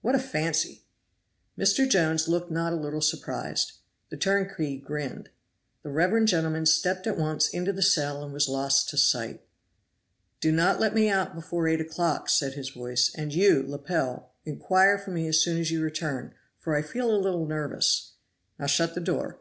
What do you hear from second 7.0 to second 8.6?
at once into the cell and was